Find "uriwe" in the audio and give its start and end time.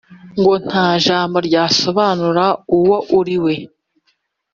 3.19-3.53